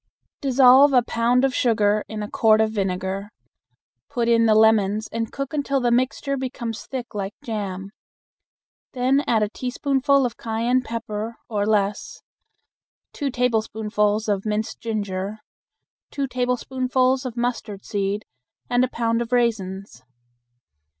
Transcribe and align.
Dissolve 0.41 0.93
a 0.93 1.03
pound 1.03 1.45
of 1.45 1.53
sugar 1.53 2.03
in 2.07 2.23
a 2.23 2.27
quart 2.27 2.59
of 2.59 2.71
vinegar; 2.71 3.29
put 4.09 4.27
in 4.27 4.47
the 4.47 4.55
lemons 4.55 5.07
and 5.11 5.31
cook 5.31 5.53
until 5.53 5.79
the 5.79 5.91
mixture 5.91 6.35
becomes 6.35 6.87
thick 6.87 7.13
like 7.13 7.35
jam. 7.43 7.91
Then 8.93 9.23
add 9.27 9.43
a 9.43 9.49
teaspoonful 9.49 10.25
of 10.25 10.37
cayenne 10.37 10.81
pepper 10.81 11.35
(or 11.47 11.67
less), 11.67 12.23
two 13.13 13.29
tablespoonfuls 13.29 14.27
of 14.27 14.43
minced 14.43 14.79
ginger, 14.79 15.37
two 16.09 16.25
tablespoonfuls 16.25 17.23
of 17.23 17.37
mustard 17.37 17.85
seed, 17.85 18.25
and 18.71 18.83
a 18.83 18.87
pound 18.89 19.21
of 19.21 19.31
raisins. 19.31 20.01